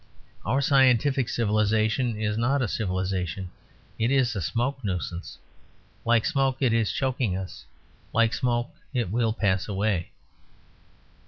Our 0.43 0.61
scientific 0.61 1.29
civilisation 1.29 2.19
is 2.19 2.35
not 2.35 2.63
a 2.63 2.67
civilisation; 2.67 3.51
it 3.99 4.09
is 4.09 4.35
a 4.35 4.41
smoke 4.41 4.83
nuisance. 4.83 5.37
Like 6.05 6.25
smoke 6.25 6.57
it 6.59 6.73
is 6.73 6.91
choking 6.91 7.37
us; 7.37 7.65
like 8.11 8.33
smoke 8.33 8.71
it 8.95 9.11
will 9.11 9.31
pass 9.31 9.67
away. 9.67 10.09